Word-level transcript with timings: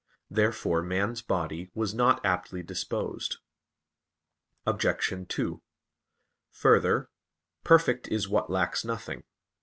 Therefore 0.31 0.81
man's 0.81 1.21
body 1.21 1.69
was 1.75 1.93
not 1.93 2.25
aptly 2.25 2.63
disposed. 2.63 3.37
Obj. 4.65 5.13
2: 5.29 5.61
Further, 6.49 7.11
perfect 7.63 8.07
is 8.07 8.27
what 8.27 8.49
lacks 8.49 8.83
nothing. 8.83 9.25